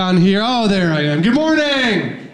[0.00, 0.42] On here.
[0.44, 1.22] Oh, there I am.
[1.22, 2.28] Good morning.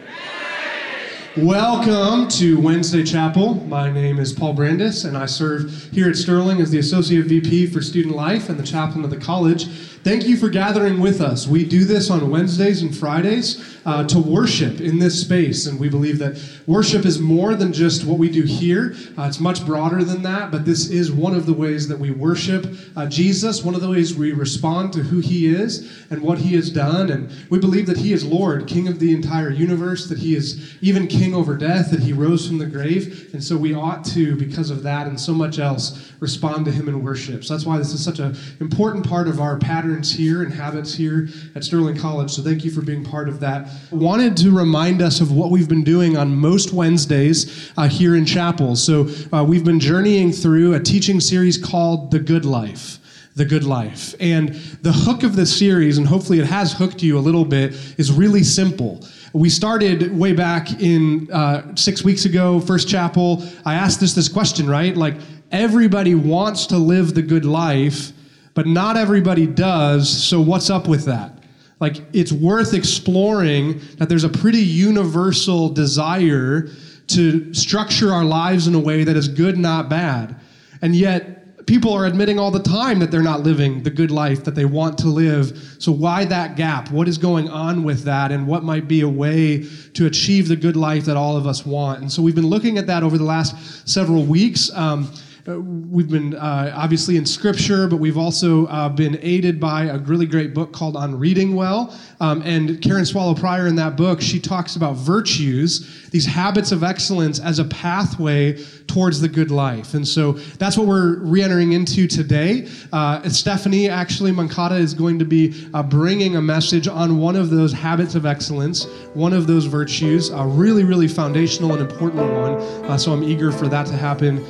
[1.36, 3.54] Welcome to Wednesday Chapel.
[3.66, 7.66] My name is Paul Brandis, and I serve here at Sterling as the Associate VP
[7.66, 9.66] for Student Life and the chaplain of the college.
[10.02, 11.46] Thank you for gathering with us.
[11.46, 15.90] We do this on Wednesdays and Fridays uh, to worship in this space, and we
[15.90, 18.94] believe that worship is more than just what we do here.
[19.18, 22.10] Uh, it's much broader than that, but this is one of the ways that we
[22.10, 22.66] worship
[22.96, 26.54] uh, Jesus, one of the ways we respond to who he is and what he
[26.56, 27.10] has done.
[27.10, 30.76] And we believe that he is Lord, King of the entire universe, that he is
[30.80, 33.30] even King over death, that he rose from the grave.
[33.34, 36.88] And so we ought to, because of that and so much else, respond to him
[36.88, 37.44] in worship.
[37.44, 39.58] So that's why this is such an important part of our
[39.90, 42.30] patterns here and habits here at Sterling College.
[42.30, 43.68] So thank you for being part of that.
[43.90, 48.24] Wanted to remind us of what we've been doing on most Wednesdays uh, here in
[48.24, 48.76] chapel.
[48.76, 52.98] So uh, we've been journeying through a teaching series called The Good Life
[53.36, 54.14] the good life.
[54.20, 54.50] And
[54.82, 58.12] the hook of this series, and hopefully it has hooked you a little bit, is
[58.12, 59.06] really simple.
[59.32, 63.42] We started way back in uh, six weeks ago, First Chapel.
[63.64, 64.94] I asked us this question, right?
[64.94, 65.14] Like,
[65.52, 68.12] everybody wants to live the good life,
[68.60, 70.06] but not everybody does.
[70.10, 71.32] So, what's up with that?
[71.80, 76.68] Like, it's worth exploring that there's a pretty universal desire
[77.06, 80.36] to structure our lives in a way that is good, not bad.
[80.82, 84.44] And yet, people are admitting all the time that they're not living the good life
[84.44, 85.56] that they want to live.
[85.78, 86.90] So, why that gap?
[86.90, 88.30] What is going on with that?
[88.30, 91.64] And what might be a way to achieve the good life that all of us
[91.64, 92.02] want?
[92.02, 94.70] And so, we've been looking at that over the last several weeks.
[94.74, 95.10] Um,
[95.48, 99.98] uh, we've been uh, obviously in scripture, but we've also uh, been aided by a
[99.98, 101.98] really great book called On Reading Well.
[102.20, 106.84] Um, and Karen Swallow Prior in that book, she talks about virtues, these habits of
[106.84, 109.94] excellence as a pathway towards the good life.
[109.94, 112.68] And so that's what we're re entering into today.
[112.92, 117.48] Uh, Stephanie, actually, Mankata is going to be uh, bringing a message on one of
[117.50, 122.98] those habits of excellence, one of those virtues, a really, really foundational and important one.
[122.98, 124.44] So I'm eager for that to happen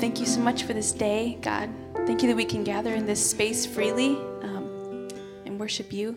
[0.00, 1.68] thank you so much for this day, God.
[2.06, 5.08] Thank you that we can gather in this space freely um,
[5.44, 6.16] and worship you.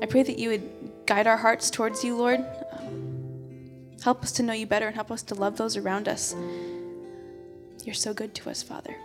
[0.00, 2.44] I pray that you would guide our hearts towards you, Lord.
[2.78, 6.36] Um, help us to know you better and help us to love those around us.
[7.84, 8.96] You're so good to us, Father.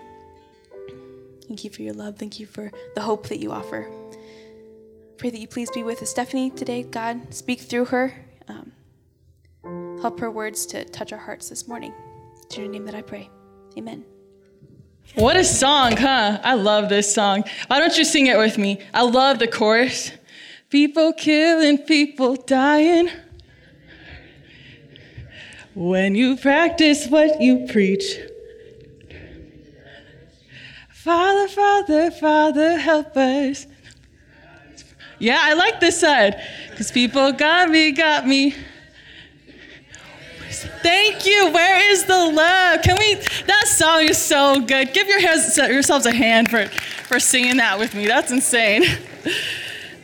[1.47, 2.17] Thank you for your love.
[2.17, 3.89] Thank you for the hope that you offer.
[5.17, 7.33] Pray that you please be with Stephanie today, God.
[7.33, 8.13] Speak through her.
[8.47, 8.71] Um,
[10.01, 11.91] Help her words to touch our hearts this morning.
[12.47, 13.29] It's your name that I pray.
[13.77, 14.05] Amen.
[15.15, 16.39] What a song, huh?
[16.41, 17.43] I love this song.
[17.67, 18.79] Why don't you sing it with me?
[18.93, 20.13] I love the chorus.
[20.69, 23.09] People killing, people dying.
[25.75, 28.17] When you practice what you preach.
[30.89, 33.67] Father, Father, Father, help us.
[35.19, 36.41] Yeah, I like this side.
[36.69, 38.55] Because people got me, got me.
[40.49, 41.51] Thank you.
[41.51, 42.81] Where is the love?
[42.81, 43.15] Can we?
[43.45, 44.93] That song is so good.
[44.93, 48.07] Give your hands, yourselves a hand for, for singing that with me.
[48.07, 48.83] That's insane.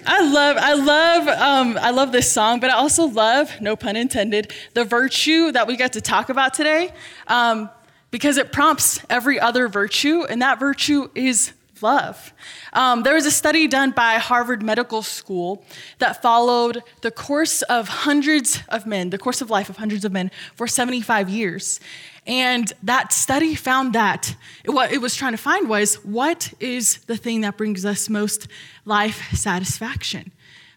[0.06, 3.96] I love, I love, um, I love this song, but I also love, no pun
[3.96, 6.94] intended, the virtue that we get to talk about today,
[7.28, 7.70] um,
[8.12, 11.53] because it prompts every other virtue, and that virtue is
[11.84, 12.34] love.
[12.72, 15.64] Um, there was a study done by Harvard Medical School
[16.00, 20.12] that followed the course of hundreds of men, the course of life of hundreds of
[20.12, 21.80] men for 75 years.
[22.26, 24.36] And that study found that
[24.66, 28.48] what it was trying to find was what is the thing that brings us most
[28.86, 30.32] life satisfaction?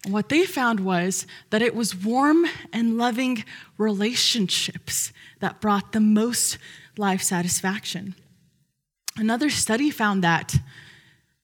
[0.04, 3.44] And what they found was that it was warm and loving
[3.78, 6.58] relationships that brought the most
[6.96, 8.14] life satisfaction.
[9.16, 10.56] Another study found that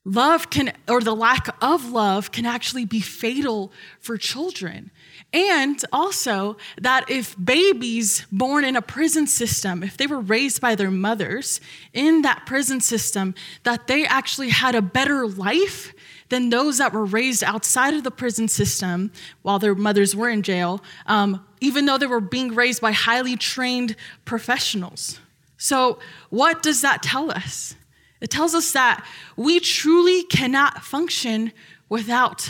[0.05, 4.91] Love can, or the lack of love, can actually be fatal for children.
[5.33, 10.75] And also that if babies born in a prison system, if they were raised by
[10.75, 11.61] their mothers
[11.93, 15.95] in that prison system, that they actually had a better life
[16.31, 19.13] than those that were raised outside of the prison system
[19.43, 23.37] while their mothers were in jail, um, even though they were being raised by highly
[23.37, 23.95] trained
[24.25, 25.21] professionals.
[25.59, 26.01] So,
[26.31, 27.77] what does that tell us?
[28.23, 29.05] It tells us that
[29.37, 31.53] we truly cannot function
[31.89, 32.49] without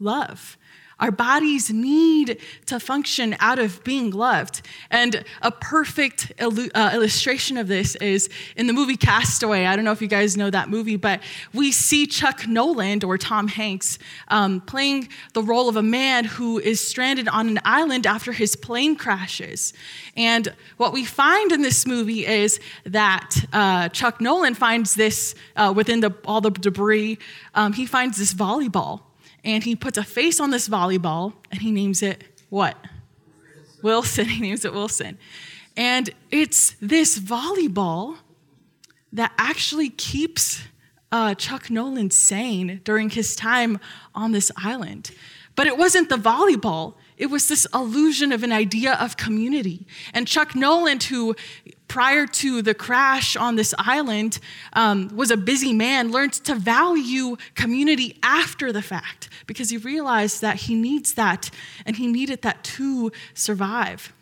[0.00, 0.56] love.
[1.00, 4.62] Our bodies need to function out of being loved.
[4.90, 9.64] And a perfect illu- uh, illustration of this is in the movie Castaway.
[9.64, 11.20] I don't know if you guys know that movie, but
[11.52, 13.98] we see Chuck Noland or Tom Hanks
[14.28, 18.54] um, playing the role of a man who is stranded on an island after his
[18.54, 19.72] plane crashes.
[20.16, 25.72] And what we find in this movie is that uh, Chuck Noland finds this uh,
[25.74, 27.18] within the, all the debris,
[27.54, 29.02] um, he finds this volleyball
[29.44, 32.76] and he puts a face on this volleyball and he names it what?
[33.82, 34.26] Wilson.
[34.28, 35.18] He names it Wilson.
[35.76, 38.18] And it's this volleyball
[39.12, 40.62] that actually keeps
[41.12, 43.78] uh, Chuck Noland sane during his time
[44.14, 45.10] on this island.
[45.56, 49.86] But it wasn't the volleyball, it was this illusion of an idea of community.
[50.14, 51.36] And Chuck Noland, who
[51.86, 54.38] prior to the crash on this island
[54.72, 60.40] um, was a busy man, learned to value community after the fact because he realized
[60.40, 61.50] that he needs that
[61.84, 64.14] and he needed that to survive.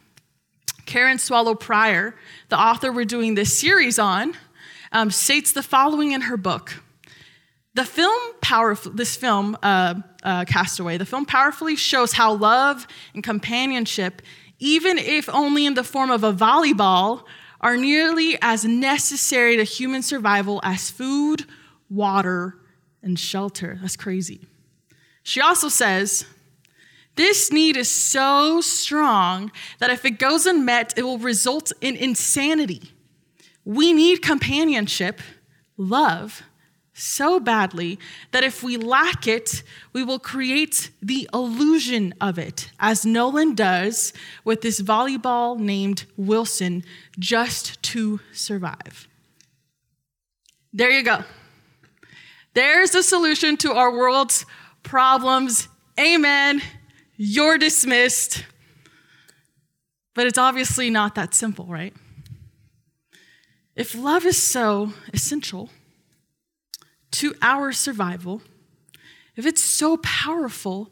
[0.85, 2.17] Karen Swallow Prior,
[2.49, 4.35] the author we're doing this series on,
[4.91, 6.83] um, states the following in her book.
[7.79, 9.95] The film, powerful, this film, uh,
[10.25, 14.21] uh, Castaway, the film powerfully shows how love and companionship,
[14.59, 17.23] even if only in the form of a volleyball,
[17.61, 21.45] are nearly as necessary to human survival as food,
[21.89, 22.59] water,
[23.01, 23.79] and shelter.
[23.81, 24.49] That's crazy.
[25.23, 26.25] She also says,
[27.15, 32.91] this need is so strong that if it goes unmet, it will result in insanity.
[33.65, 35.21] We need companionship,
[35.77, 36.43] love,
[36.99, 37.99] so badly
[38.33, 39.63] that if we lack it,
[39.93, 44.13] we will create the illusion of it, as Noland does
[44.45, 46.85] with this volleyball named Wilson,
[47.19, 49.09] just to survive.
[50.73, 51.25] There you go.
[52.55, 54.45] There's the solution to our world's
[54.83, 55.69] problems.
[55.99, 56.61] Amen.
[57.17, 58.45] You're dismissed.
[60.15, 61.95] But it's obviously not that simple, right?
[63.77, 65.71] If love is so essential,
[67.13, 68.43] to our survival,
[69.37, 70.91] if it's so powerful,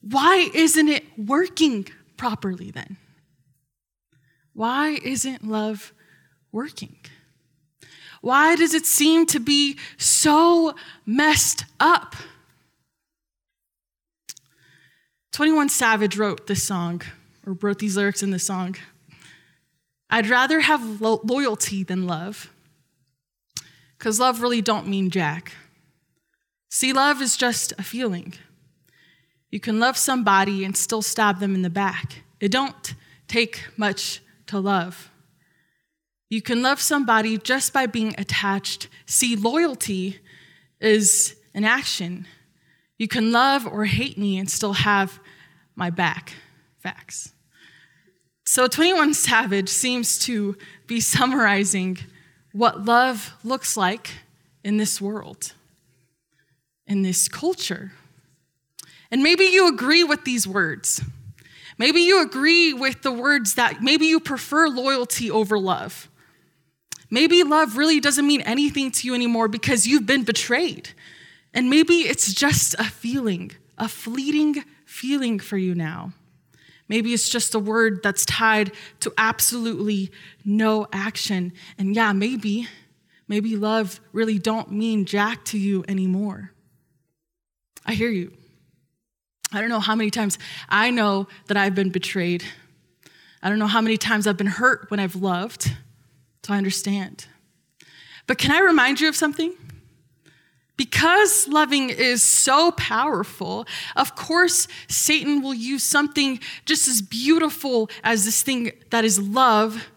[0.00, 2.96] why isn't it working properly then?
[4.52, 5.92] Why isn't love
[6.52, 6.96] working?
[8.20, 10.74] Why does it seem to be so
[11.04, 12.16] messed up?
[15.32, 17.02] 21 Savage wrote this song,
[17.46, 18.76] or wrote these lyrics in this song.
[20.08, 22.50] I'd rather have lo- loyalty than love.
[23.98, 25.52] Because love really don't mean jack.
[26.68, 28.34] See, love is just a feeling.
[29.50, 32.24] You can love somebody and still stab them in the back.
[32.40, 32.94] It don't
[33.28, 35.10] take much to love.
[36.28, 38.88] You can love somebody just by being attached.
[39.06, 40.18] See, loyalty
[40.80, 42.26] is an action.
[42.98, 45.20] You can love or hate me and still have
[45.76, 46.34] my back.
[46.78, 47.32] Facts.
[48.44, 50.56] So 21 Savage seems to
[50.86, 51.98] be summarizing
[52.56, 54.10] what love looks like
[54.64, 55.52] in this world,
[56.86, 57.92] in this culture.
[59.10, 61.02] And maybe you agree with these words.
[61.76, 66.08] Maybe you agree with the words that maybe you prefer loyalty over love.
[67.10, 70.88] Maybe love really doesn't mean anything to you anymore because you've been betrayed.
[71.52, 76.12] And maybe it's just a feeling, a fleeting feeling for you now.
[76.88, 80.10] Maybe it's just a word that's tied to absolutely
[80.44, 81.52] no action.
[81.78, 82.68] And yeah, maybe,
[83.28, 86.52] maybe love really don't mean jack to you anymore.
[87.84, 88.32] I hear you.
[89.52, 90.38] I don't know how many times
[90.68, 92.44] I know that I've been betrayed.
[93.42, 95.72] I don't know how many times I've been hurt when I've loved.
[96.44, 97.26] So I understand.
[98.26, 99.52] But can I remind you of something?
[100.76, 108.26] Because loving is so powerful, of course, Satan will use something just as beautiful as
[108.26, 109.88] this thing that is love,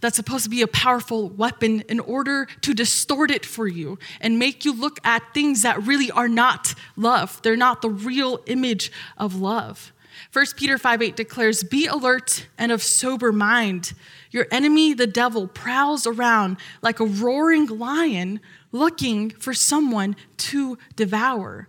[0.00, 4.38] that's supposed to be a powerful weapon, in order to distort it for you and
[4.38, 7.40] make you look at things that really are not love.
[7.42, 9.92] They're not the real image of love.
[10.32, 13.92] 1 Peter 5 8 declares, Be alert and of sober mind.
[14.30, 18.40] Your enemy, the devil, prowls around like a roaring lion
[18.72, 21.68] looking for someone to devour.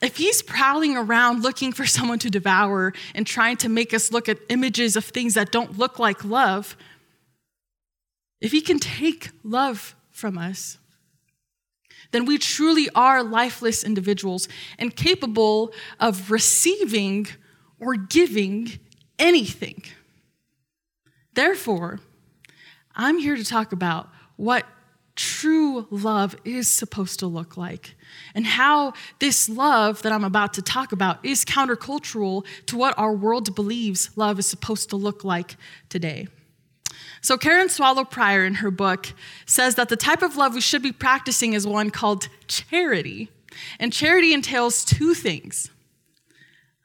[0.00, 4.28] If he's prowling around looking for someone to devour and trying to make us look
[4.28, 6.76] at images of things that don't look like love,
[8.40, 10.78] if he can take love from us,
[12.12, 17.26] then we truly are lifeless individuals and capable of receiving
[17.80, 18.78] or giving
[19.18, 19.82] anything.
[21.34, 22.00] Therefore,
[22.94, 24.64] I'm here to talk about what
[25.18, 27.96] true love is supposed to look like,
[28.34, 33.12] and how this love that I'm about to talk about is countercultural to what our
[33.12, 35.56] world believes love is supposed to look like
[35.88, 36.28] today.
[37.20, 39.12] So, Karen Swallow Prior, in her book,
[39.44, 43.28] says that the type of love we should be practicing is one called charity.
[43.80, 45.70] And charity entails two things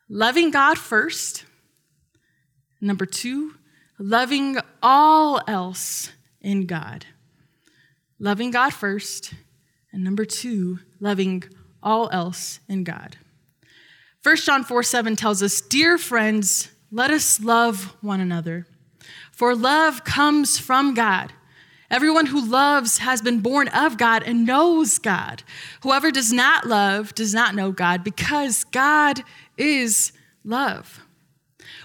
[0.09, 1.45] loving God first,
[2.81, 3.53] number two,
[3.99, 6.11] loving all else
[6.41, 7.05] in God.
[8.23, 9.33] Loving God first,
[9.91, 11.43] and number two, loving
[11.83, 13.17] all else in God.
[14.23, 18.65] 1 John 4 7 tells us, Dear friends, let us love one another.
[19.33, 21.33] For love comes from God.
[21.91, 25.43] Everyone who loves has been born of God and knows God.
[25.81, 29.21] Whoever does not love does not know God because God
[29.57, 30.13] is
[30.45, 31.01] love.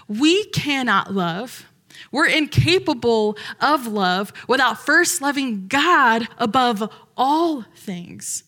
[0.07, 1.68] We cannot love.
[2.11, 8.43] We're incapable of love without first loving God above all things.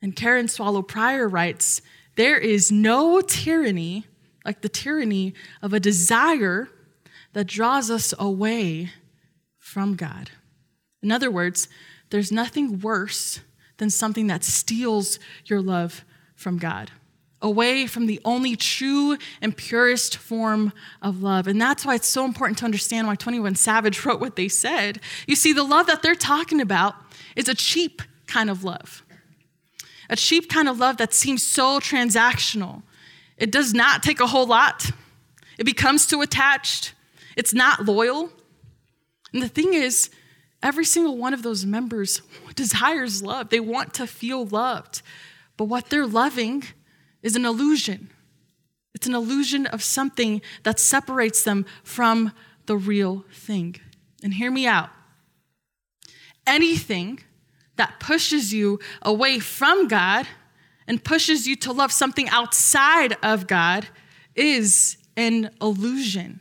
[0.00, 1.82] And Karen Swallow Prior writes
[2.16, 4.06] there is no tyranny
[4.44, 6.68] like the tyranny of a desire
[7.34, 8.90] that draws us away
[9.58, 10.30] from God.
[11.02, 11.68] In other words,
[12.10, 13.40] there's nothing worse
[13.76, 16.04] than something that steals your love
[16.34, 16.90] from God,
[17.40, 21.46] away from the only true and purest form of love.
[21.46, 25.00] And that's why it's so important to understand why 21 Savage wrote what they said.
[25.26, 26.94] You see, the love that they're talking about
[27.36, 29.04] is a cheap kind of love,
[30.10, 32.82] a cheap kind of love that seems so transactional.
[33.36, 34.90] It does not take a whole lot,
[35.58, 36.94] it becomes too attached.
[37.36, 38.30] It's not loyal.
[39.32, 40.10] And the thing is,
[40.60, 42.20] every single one of those members
[42.56, 43.50] desires love.
[43.50, 45.02] They want to feel loved.
[45.56, 46.64] But what they're loving
[47.22, 48.10] is an illusion.
[48.94, 52.32] It's an illusion of something that separates them from
[52.66, 53.76] the real thing.
[54.22, 54.90] And hear me out
[56.48, 57.20] anything
[57.76, 60.26] that pushes you away from God
[60.88, 63.86] and pushes you to love something outside of God
[64.34, 66.40] is an illusion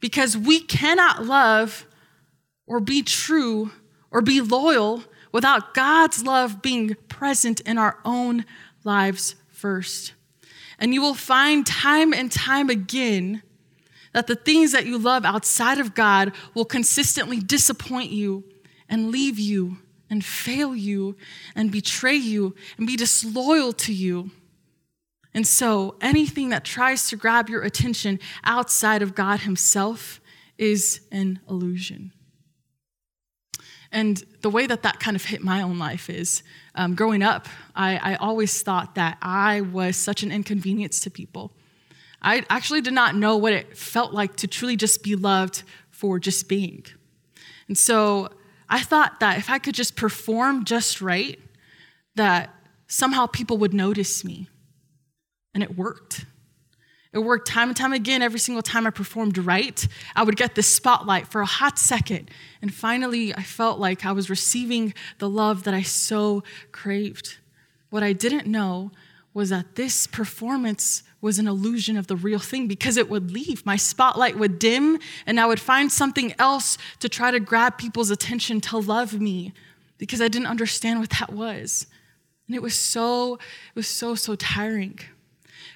[0.00, 1.86] because we cannot love
[2.66, 3.70] or be true
[4.10, 8.44] or be loyal without God's love being present in our own
[8.84, 10.12] lives first.
[10.80, 13.42] And you will find time and time again
[14.12, 18.44] that the things that you love outside of God will consistently disappoint you
[18.88, 19.78] and leave you
[20.10, 21.16] and fail you
[21.54, 24.32] and betray you and be disloyal to you.
[25.32, 30.20] And so anything that tries to grab your attention outside of God Himself
[30.58, 32.12] is an illusion.
[33.92, 36.42] And the way that that kind of hit my own life is
[36.74, 37.46] um, growing up,
[37.76, 41.52] I, I always thought that I was such an inconvenience to people.
[42.22, 46.18] I actually did not know what it felt like to truly just be loved for
[46.18, 46.86] just being.
[47.68, 48.30] And so
[48.68, 51.38] I thought that if I could just perform just right,
[52.14, 52.54] that
[52.86, 54.48] somehow people would notice me.
[55.54, 56.24] And it worked.
[57.12, 58.22] It worked time and time again.
[58.22, 62.30] Every single time I performed right, I would get the spotlight for a hot second.
[62.62, 66.42] And finally, I felt like I was receiving the love that I so
[66.72, 67.38] craved.
[67.90, 68.92] What I didn't know
[69.34, 73.64] was that this performance was an illusion of the real thing because it would leave.
[73.64, 78.10] My spotlight would dim, and I would find something else to try to grab people's
[78.10, 79.52] attention to love me
[79.98, 81.86] because I didn't understand what that was.
[82.46, 84.98] And it was so, it was so, so tiring.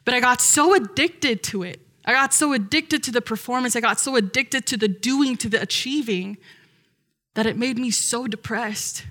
[0.07, 1.81] But I got so addicted to it.
[2.07, 3.77] I got so addicted to the performance.
[3.77, 6.39] I got so addicted to the doing, to the achieving,
[7.35, 9.05] that it made me so depressed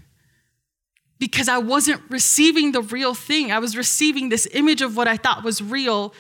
[1.20, 3.52] because I wasn't receiving the real thing.
[3.52, 6.14] I was receiving this image of what I thought was real,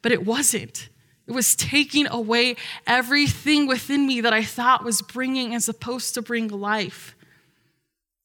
[0.00, 0.88] but it wasn't.
[1.26, 2.56] It was taking away
[2.86, 7.16] everything within me that I thought was bringing and supposed to bring life.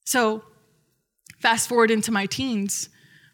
[0.04, 0.44] So,
[1.40, 2.88] fast forward into my teens,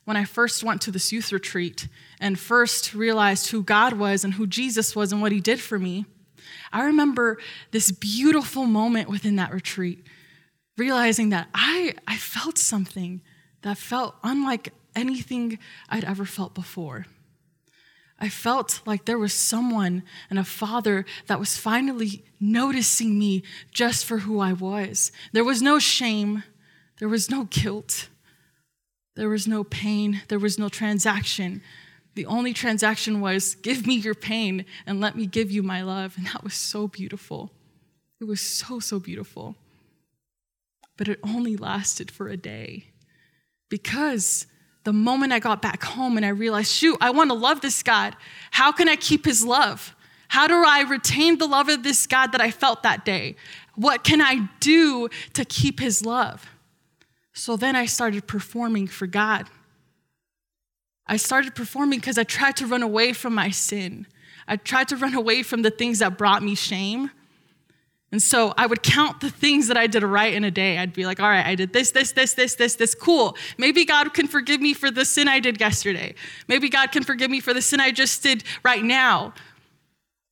[0.05, 1.89] when I first went to this youth retreat
[2.23, 5.79] and first realized who God was and who Jesus was and what he did for
[5.79, 6.07] me,
[6.73, 7.39] I remember
[7.73, 10.07] this beautiful moment within that retreat,
[10.79, 13.21] realizing that I, I felt something
[13.63, 17.07] that felt unlike anything I'd ever felt before.
[18.21, 24.05] I felt like there was someone and a father that was finally noticing me just
[24.05, 25.11] for who I was.
[25.33, 26.45] There was no shame,
[27.01, 28.09] there was no guilt,
[29.17, 31.63] there was no pain, there was no transaction.
[32.15, 36.17] The only transaction was give me your pain and let me give you my love.
[36.17, 37.51] And that was so beautiful.
[38.21, 39.57] It was so, so beautiful.
[40.97, 42.87] But it only lasted for a day
[43.69, 44.47] because
[44.85, 47.83] the moment I got back home and I realized, shoot, I want to love this
[47.83, 48.17] God.
[48.51, 49.95] How can I keep his love?
[50.29, 53.37] How do I retain the love of this God that I felt that day?
[53.75, 56.47] What can I do to keep his love?
[57.33, 59.49] So then I started performing for God.
[61.13, 64.07] I started performing because I tried to run away from my sin.
[64.49, 67.11] I tried to run away from the things that brought me shame.
[68.11, 70.79] And so I would count the things that I did right in a day.
[70.79, 72.95] I'd be like, all right, I did this, this, this, this, this, this.
[72.95, 73.37] Cool.
[73.59, 76.15] Maybe God can forgive me for the sin I did yesterday.
[76.49, 79.35] Maybe God can forgive me for the sin I just did right now.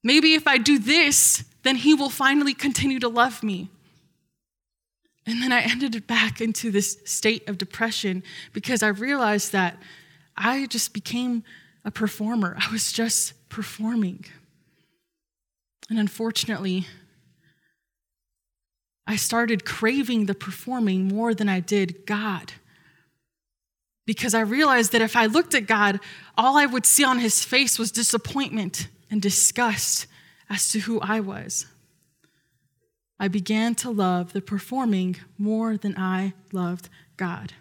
[0.03, 3.69] Maybe if I do this, then He will finally continue to love me.
[5.27, 8.23] And then I ended back into this state of depression
[8.55, 9.77] because I realized that
[10.41, 11.45] I just became
[11.85, 12.57] a performer.
[12.59, 14.25] I was just performing.
[15.91, 16.87] And unfortunately,
[19.07, 22.55] I started craving the performing more than I did God.
[24.07, 26.01] Because I realized that if I looked at God,
[26.39, 30.07] all I would see on his face was disappointment and disgust
[30.49, 31.67] as to who I was.
[33.19, 37.53] I began to love the performing more than I loved God.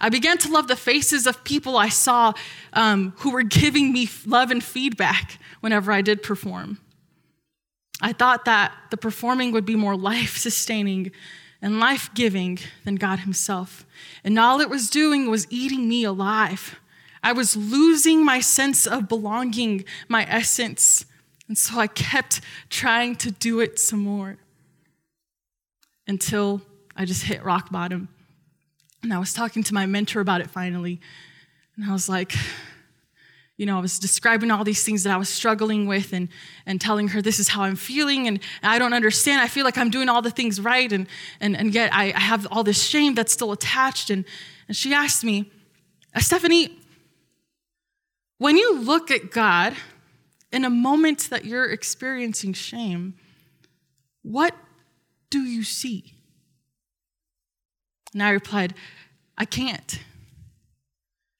[0.00, 2.32] I began to love the faces of people I saw
[2.72, 6.78] um, who were giving me love and feedback whenever I did perform.
[8.00, 11.12] I thought that the performing would be more life sustaining
[11.62, 13.84] and life giving than God Himself.
[14.24, 16.80] And all it was doing was eating me alive.
[17.22, 21.04] I was losing my sense of belonging, my essence.
[21.48, 24.38] And so I kept trying to do it some more
[26.06, 26.62] until
[26.96, 28.08] I just hit rock bottom.
[29.02, 31.00] And I was talking to my mentor about it finally.
[31.76, 32.34] And I was like,
[33.56, 36.28] you know, I was describing all these things that I was struggling with and,
[36.64, 39.42] and telling her this is how I'm feeling and I don't understand.
[39.42, 41.06] I feel like I'm doing all the things right and,
[41.40, 44.08] and, and yet I, I have all this shame that's still attached.
[44.08, 44.24] And,
[44.66, 45.50] and she asked me,
[46.18, 46.78] Stephanie,
[48.38, 49.74] when you look at God
[50.50, 53.14] in a moment that you're experiencing shame,
[54.22, 54.54] what
[55.28, 56.14] do you see?
[58.12, 58.74] And I replied,
[59.38, 60.00] I can't.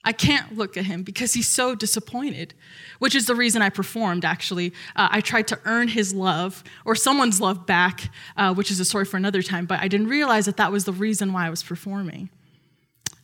[0.02, 2.54] I can't look at him because he's so disappointed,
[3.00, 4.72] which is the reason I performed, actually.
[4.96, 8.84] Uh, I tried to earn his love or someone's love back, uh, which is a
[8.84, 11.50] story for another time, but I didn't realize that that was the reason why I
[11.50, 12.30] was performing.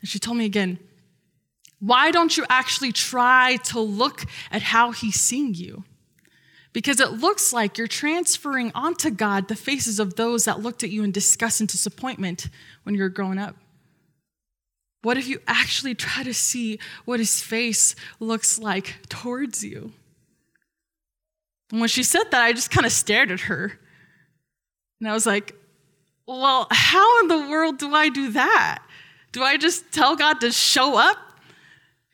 [0.01, 0.79] And she told me again,
[1.81, 5.85] Why don't you actually try to look at how he's seeing you?
[6.77, 10.91] Because it looks like you're transferring onto God the faces of those that looked at
[10.91, 12.51] you in disgust and disappointment
[12.83, 13.57] when you were growing up.
[15.01, 19.95] What if you actually try to see what his face looks like towards you?
[21.71, 23.79] And when she said that, I just kind of stared at her.
[25.01, 25.55] And I was like,
[26.27, 28.83] well, how in the world do I do that?
[29.33, 31.17] Do I just tell God to show up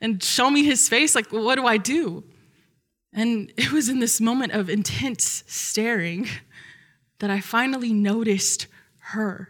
[0.00, 1.16] and show me his face?
[1.16, 2.22] Like, what do I do?
[3.12, 6.28] And it was in this moment of intense staring
[7.18, 8.66] that I finally noticed
[8.98, 9.48] her.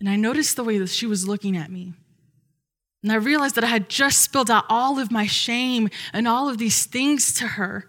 [0.00, 1.94] And I noticed the way that she was looking at me.
[3.02, 6.48] And I realized that I had just spilled out all of my shame and all
[6.48, 7.88] of these things to her.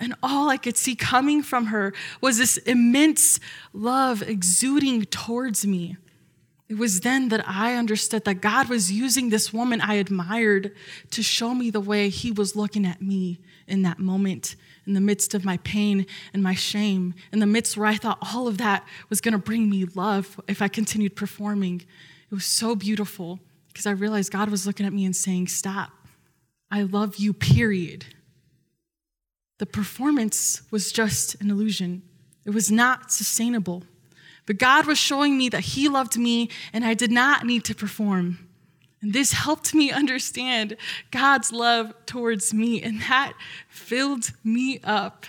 [0.00, 3.38] And all I could see coming from her was this immense
[3.72, 5.96] love exuding towards me.
[6.68, 10.74] It was then that I understood that God was using this woman I admired
[11.12, 14.56] to show me the way He was looking at me in that moment
[14.88, 18.18] in the midst of my pain and my shame, in the midst where I thought
[18.34, 21.82] all of that was going to bring me love if I continued performing.
[22.30, 25.90] It was so beautiful because I realized God was looking at me and saying, Stop.
[26.70, 28.06] I love you, period.
[29.58, 32.02] The performance was just an illusion,
[32.44, 33.84] it was not sustainable.
[34.46, 37.74] But God was showing me that He loved me and I did not need to
[37.74, 38.47] perform.
[39.00, 40.76] And this helped me understand
[41.10, 43.34] God's love towards me, and that
[43.68, 45.26] filled me up.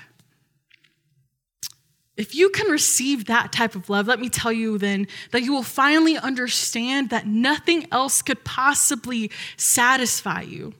[2.18, 5.54] If you can receive that type of love, let me tell you then that you
[5.54, 10.74] will finally understand that nothing else could possibly satisfy you.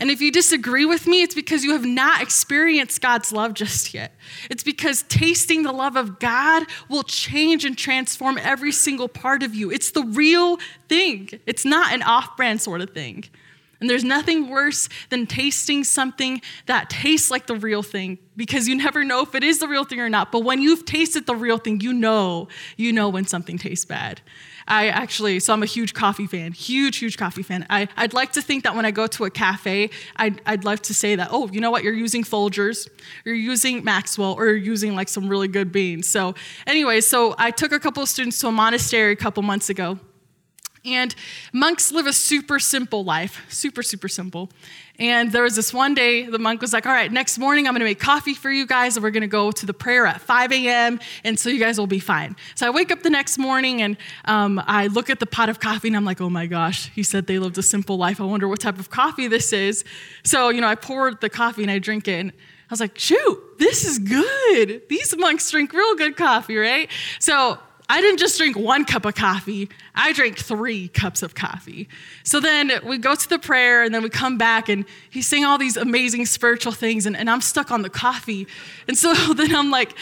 [0.00, 3.94] And if you disagree with me, it's because you have not experienced God's love just
[3.94, 4.12] yet.
[4.50, 9.54] It's because tasting the love of God will change and transform every single part of
[9.54, 9.70] you.
[9.70, 10.58] It's the real
[10.88, 13.24] thing, it's not an off brand sort of thing.
[13.80, 18.76] And there's nothing worse than tasting something that tastes like the real thing because you
[18.76, 20.32] never know if it is the real thing or not.
[20.32, 24.22] But when you've tasted the real thing, you know, you know when something tastes bad.
[24.66, 27.66] I actually, so I'm a huge coffee fan, huge, huge coffee fan.
[27.68, 30.80] I, would like to think that when I go to a cafe, I'd, I'd like
[30.84, 32.88] to say that, oh, you know what, you're using Folgers,
[33.24, 36.06] you're using Maxwell, or you're using like some really good beans.
[36.06, 36.34] So,
[36.66, 39.98] anyway, so I took a couple of students to a monastery a couple months ago.
[40.84, 41.14] And
[41.52, 44.50] monks live a super simple life, super, super simple.
[44.98, 47.74] And there was this one day, the monk was like, All right, next morning I'm
[47.74, 50.52] gonna make coffee for you guys, and we're gonna go to the prayer at 5
[50.52, 52.36] a.m., and so you guys will be fine.
[52.54, 55.58] So I wake up the next morning and um, I look at the pot of
[55.58, 58.20] coffee, and I'm like, Oh my gosh, he said they lived a simple life.
[58.20, 59.84] I wonder what type of coffee this is.
[60.22, 62.20] So, you know, I poured the coffee and I drink it.
[62.20, 62.34] And I
[62.70, 64.82] was like, Shoot, this is good.
[64.88, 66.90] These monks drink real good coffee, right?
[67.18, 71.88] So I didn't just drink one cup of coffee, I drank three cups of coffee.
[72.22, 75.44] So then we go to the prayer and then we come back and he's saying
[75.44, 78.46] all these amazing spiritual things and, and I'm stuck on the coffee.
[78.88, 79.94] And so then I'm like,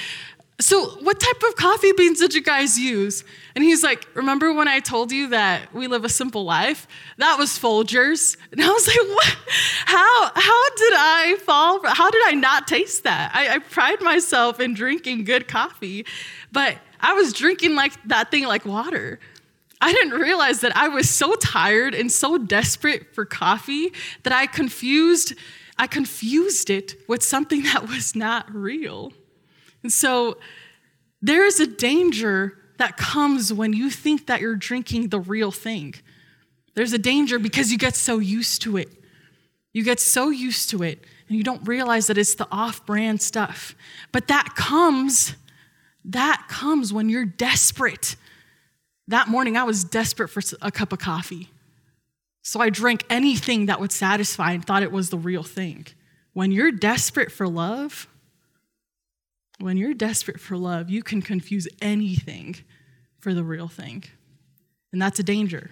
[0.61, 3.25] so what type of coffee beans did you guys use?
[3.55, 6.87] And he's like, remember when I told you that we live a simple life?
[7.19, 8.37] That was Folgers.
[8.53, 9.39] And I was like, what?
[9.87, 11.81] How, how did I fall?
[11.85, 13.33] How did I not taste that?
[13.35, 16.07] I, I pride myself in drinking good coffee,
[16.53, 19.19] but I was drinking like that thing like water.
[19.81, 24.47] I didn't realize that I was so tired and so desperate for coffee that I
[24.47, 25.35] confused
[25.79, 29.13] I confused it with something that was not real.
[29.83, 30.39] And so
[31.21, 35.95] there is a danger that comes when you think that you're drinking the real thing.
[36.75, 38.89] There's a danger because you get so used to it.
[39.73, 43.75] You get so used to it and you don't realize that it's the off-brand stuff.
[44.11, 45.35] But that comes
[46.05, 48.17] that comes when you're desperate.
[49.09, 51.51] That morning, I was desperate for a cup of coffee.
[52.43, 55.87] So I drank anything that would satisfy and thought it was the real thing.
[56.33, 58.09] When you're desperate for love,
[59.63, 62.57] when you're desperate for love, you can confuse anything
[63.19, 64.05] for the real thing.
[64.93, 65.71] And that's a danger.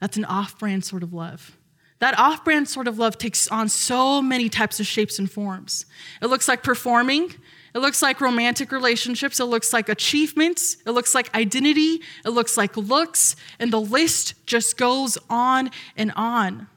[0.00, 1.56] That's an off brand sort of love.
[1.98, 5.86] That off brand sort of love takes on so many types of shapes and forms.
[6.20, 7.32] It looks like performing,
[7.76, 9.38] it looks like romantic relationships.
[9.38, 10.78] It looks like achievements.
[10.86, 12.00] It looks like identity.
[12.24, 13.36] It looks like looks.
[13.58, 16.68] And the list just goes on and on.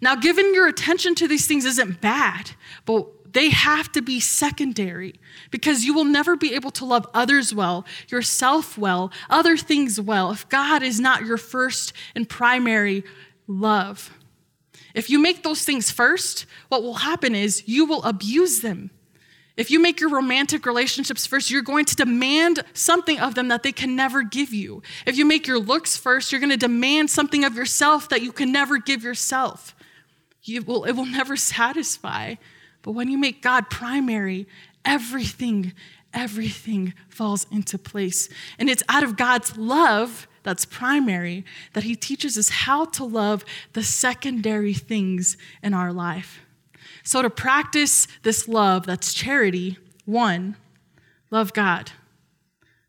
[0.00, 2.52] Now, giving your attention to these things isn't bad,
[2.86, 5.14] but they have to be secondary
[5.50, 10.30] because you will never be able to love others well, yourself well, other things well,
[10.30, 13.04] if God is not your first and primary
[13.46, 14.12] love.
[14.94, 18.90] If you make those things first, what will happen is you will abuse them.
[19.56, 23.64] If you make your romantic relationships first, you're going to demand something of them that
[23.64, 24.82] they can never give you.
[25.04, 28.30] If you make your looks first, you're going to demand something of yourself that you
[28.30, 29.74] can never give yourself.
[30.44, 32.36] You will, it will never satisfy.
[32.88, 34.48] But when you make God primary,
[34.82, 35.74] everything,
[36.14, 38.30] everything falls into place.
[38.58, 43.44] And it's out of God's love that's primary that He teaches us how to love
[43.74, 46.40] the secondary things in our life.
[47.02, 50.56] So, to practice this love that's charity, one,
[51.30, 51.90] love God.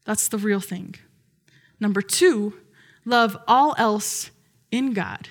[0.06, 0.96] That's the real thing.
[1.78, 2.54] Number two,
[3.04, 4.32] love all else
[4.72, 5.28] in God.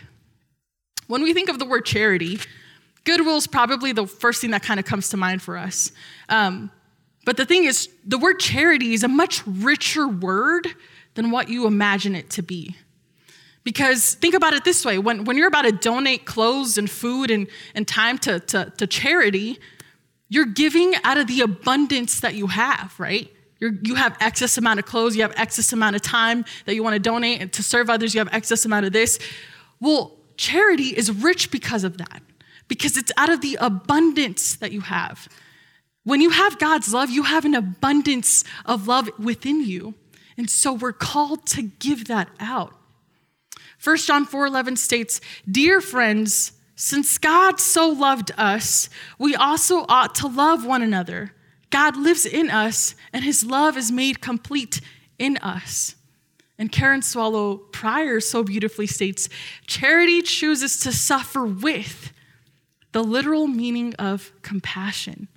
[1.07, 2.39] When we think of the word charity,
[3.09, 5.93] goodwill is probably the first thing that kind of comes to mind for us.
[6.29, 6.71] Um,
[7.25, 10.69] but the thing is, the word charity is a much richer word
[11.15, 12.77] than what you imagine it to be.
[13.65, 17.31] Because think about it this way when, when you're about to donate clothes and food
[17.31, 19.59] and, and time to, to, to charity,
[20.29, 23.33] you're giving out of the abundance that you have, right?
[23.59, 26.83] You're, you have excess amount of clothes, you have excess amount of time that you
[26.83, 29.19] want to donate and to serve others, you have excess amount of this.
[29.81, 32.23] Well, charity is rich because of that,
[32.69, 35.29] because it's out of the abundance that you have.
[36.05, 39.95] When you have God's love, you have an abundance of love within you.
[40.37, 42.75] And so we're called to give that out.
[43.79, 50.29] 1 John 4:11 states, "Dear friends, since God so loved us, we also ought to
[50.29, 51.35] love one another.
[51.71, 54.81] God lives in us, and his love is made complete
[55.19, 55.97] in us."
[56.59, 59.29] And Karen Swallow Prior so beautifully states,
[59.67, 62.13] "Charity chooses to suffer with
[62.99, 65.29] the literal meaning of compassion."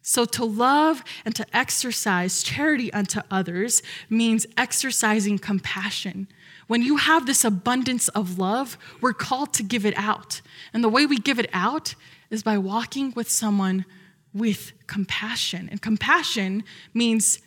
[0.00, 6.28] So, to love and to exercise charity unto others means exercising compassion,
[6.66, 10.40] when you have this abundance of love, we're called to give it out.
[10.72, 11.94] And the way we give it out
[12.30, 13.84] is by walking with someone
[14.32, 15.68] with compassion.
[15.70, 16.64] And compassion
[16.94, 17.38] means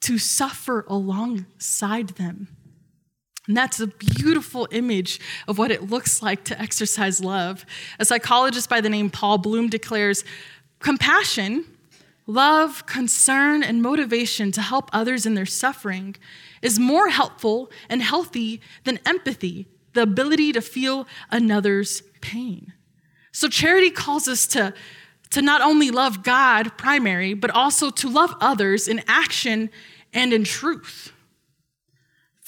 [0.00, 2.48] to suffer alongside them.
[3.48, 7.66] And that's a beautiful image of what it looks like to exercise love.
[7.98, 10.24] A psychologist by the name Paul Bloom declares
[10.78, 11.64] compassion,
[12.26, 16.14] love, concern, and motivation to help others in their suffering
[16.60, 22.72] is more helpful and healthy than empathy, the ability to feel another's pain.
[23.32, 24.72] So, charity calls us to,
[25.30, 29.70] to not only love God primary, but also to love others in action
[30.12, 31.12] and in truth.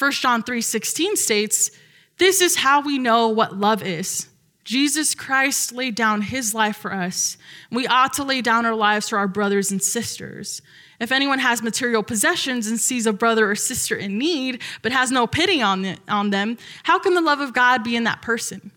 [0.04, 1.70] 1 John 3:16 states,
[2.18, 4.28] This is how we know what love is.
[4.62, 7.38] Jesus Christ laid down his life for us.
[7.70, 10.60] We ought to lay down our lives for our brothers and sisters.
[11.00, 15.10] If anyone has material possessions and sees a brother or sister in need, but has
[15.10, 18.72] no pity on, on them, how can the love of God be in that person?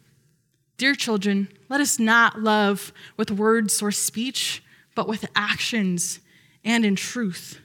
[0.77, 4.63] Dear children, let us not love with words or speech,
[4.95, 6.21] but with actions
[6.63, 7.59] and in truth.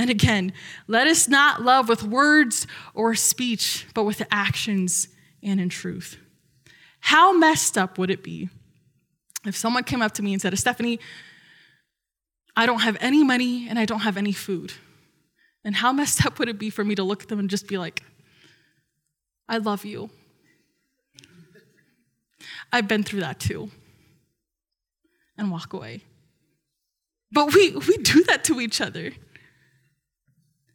[0.00, 0.54] And again,
[0.88, 5.08] let us not love with words or speech, but with actions
[5.42, 6.16] and in truth.
[7.00, 8.48] How messed up would it be
[9.44, 11.00] if someone came up to me and said, Stephanie,
[12.56, 14.72] I don't have any money and I don't have any food?
[15.66, 17.68] And how messed up would it be for me to look at them and just
[17.68, 18.02] be like,
[19.50, 20.08] I love you.
[22.72, 23.70] I've been through that too.
[25.36, 26.04] And walk away.
[27.30, 29.12] But we, we do that to each other.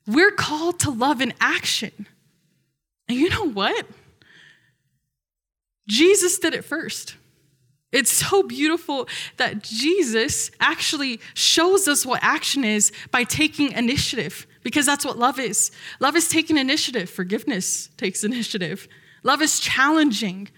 [0.07, 2.07] We're called to love in action.
[3.07, 3.85] And you know what?
[5.87, 7.15] Jesus did it first.
[7.91, 14.85] It's so beautiful that Jesus actually shows us what action is by taking initiative, because
[14.85, 15.71] that's what love is.
[15.99, 18.87] Love is taking initiative, forgiveness takes initiative.
[19.23, 20.49] Love is challenging.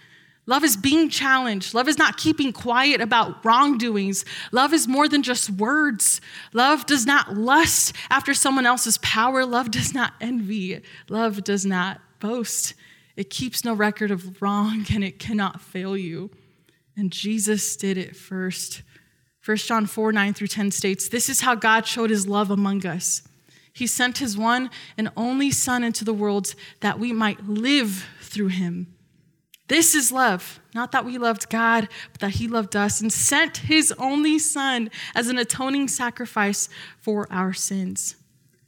[0.48, 1.74] Love is being challenged.
[1.74, 4.24] Love is not keeping quiet about wrongdoings.
[4.54, 6.22] Love is more than just words.
[6.54, 9.46] Love does not lust after someone else's power.
[9.46, 10.82] Love does not envy.
[11.10, 12.74] Love does not boast.
[13.18, 16.32] It keeps no record of wrong and it cannot fail you.
[16.96, 18.84] And Jesus did it first.
[19.46, 22.86] 1 John 4 9 through 10 states, This is how God showed his love among
[22.86, 23.22] us.
[23.74, 28.48] He sent his one and only Son into the world that we might live through
[28.48, 28.94] him.
[29.68, 33.58] This is love, not that we loved God, but that he loved us and sent
[33.58, 38.16] his only Son as an atoning sacrifice for our sins.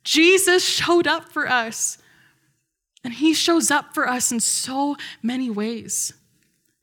[0.03, 1.97] Jesus showed up for us.
[3.03, 6.13] And he shows up for us in so many ways.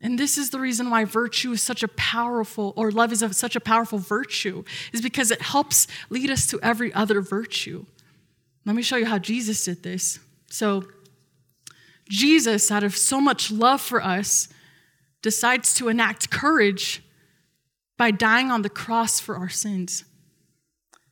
[0.00, 3.56] And this is the reason why virtue is such a powerful, or love is such
[3.56, 7.84] a powerful virtue, is because it helps lead us to every other virtue.
[8.64, 10.18] Let me show you how Jesus did this.
[10.48, 10.86] So,
[12.08, 14.48] Jesus, out of so much love for us,
[15.22, 17.02] decides to enact courage
[17.96, 20.04] by dying on the cross for our sins.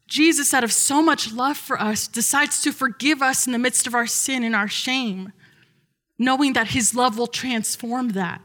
[0.06, 3.86] Jesus, out of so much love for us, decides to forgive us in the midst
[3.86, 5.32] of our sin and our shame,
[6.18, 8.40] knowing that his love will transform that.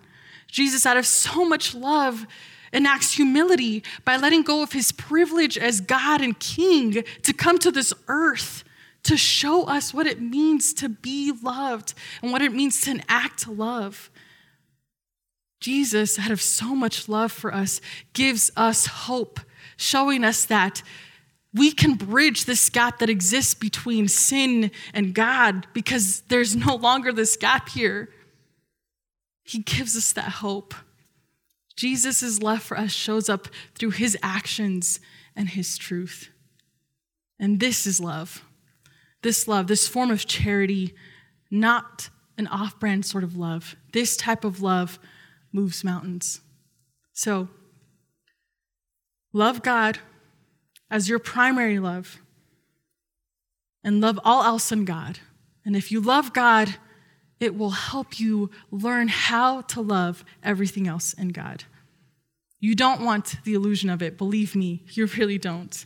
[0.47, 2.25] Jesus, out of so much love,
[2.71, 7.71] enacts humility by letting go of his privilege as God and King to come to
[7.71, 8.63] this earth
[9.09, 13.47] to show us what it means to be loved and what it means to enact
[13.47, 14.11] love.
[15.59, 17.81] Jesus, out of so much love for us,
[18.13, 19.39] gives us hope,
[19.77, 20.83] showing us that
[21.55, 27.11] we can bridge this gap that exists between sin and God because there's no longer
[27.11, 28.09] this gap here.
[29.43, 30.75] He gives us that hope.
[31.75, 34.99] Jesus' love for us shows up through his actions
[35.35, 36.29] and his truth.
[37.39, 38.43] And this is love.
[39.21, 40.93] This love, this form of charity,
[41.51, 43.75] not an off brand sort of love.
[43.91, 44.99] This type of love
[45.51, 46.41] moves mountains.
[47.13, 47.49] So,
[49.33, 49.99] love God
[50.89, 52.21] as your primary love
[53.83, 55.19] and love all else in God.
[55.65, 56.75] And if you love God,
[57.39, 61.63] it will help you learn how to love everything else in God.
[62.59, 65.85] You don't want the illusion of it, believe me, you really don't.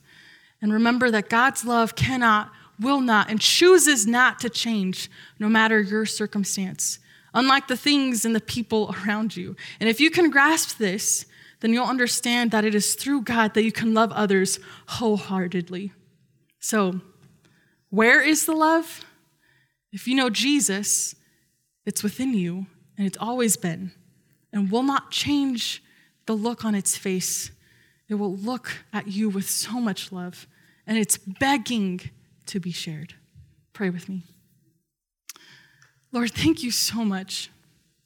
[0.62, 5.10] And remember that God's love cannot, will not, and chooses not to change
[5.40, 7.00] no matter your circumstance,
[7.34, 9.56] unlike the things and the people around you.
[9.80, 11.26] And if you can grasp this,
[11.60, 15.94] then you'll understand that it is through God that you can love others wholeheartedly.
[16.60, 17.00] So,
[17.90, 19.06] where is the love?
[19.92, 21.16] If you know Jesus,
[21.86, 22.66] it's within you,
[22.98, 23.92] and it's always been,
[24.52, 25.84] and will not change
[26.26, 27.52] the look on its face.
[28.10, 30.48] It will look at you with so much love,
[30.86, 32.02] and it's begging
[32.48, 33.16] to be shared.
[33.74, 34.24] Pray with me.
[36.12, 37.50] Lord, thank you so much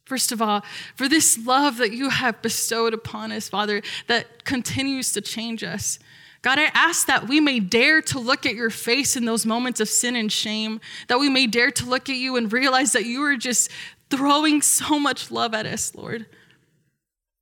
[0.07, 0.63] First of all,
[0.95, 5.99] for this love that you have bestowed upon us, Father, that continues to change us.
[6.41, 9.81] God, I ask that we may dare to look at your face in those moments
[9.81, 13.03] of sin and shame, that we may dare to look at you and realize that
[13.03, 13.69] you are just
[14.09, 16.25] throwing so much love at us, Lord.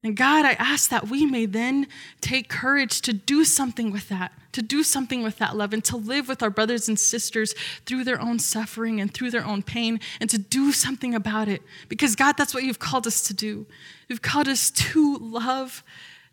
[0.06, 1.88] And God, I ask that we may then
[2.22, 5.98] take courage to do something with that, to do something with that love, and to
[5.98, 7.56] live with our brothers and sisters
[7.88, 11.64] through their own suffering and through their own pain, and to do something about it.
[11.90, 13.66] Because, God, that's what you've called us to do.
[14.08, 15.84] You've called us to love,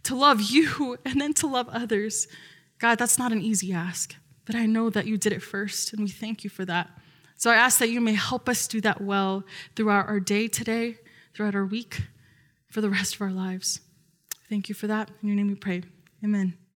[0.03, 2.29] to love you, and then to love others.
[2.79, 6.03] God, that's not an easy ask, but I know that you did it first, and
[6.03, 6.91] we thank you for that.
[7.39, 9.45] So I ask that you may help us do that well
[9.77, 10.99] throughout our day today,
[11.33, 12.03] throughout our week,
[12.73, 13.81] for the rest of our lives.
[14.49, 15.11] Thank you for that.
[15.23, 15.83] In your name we pray.
[16.25, 16.62] Amen.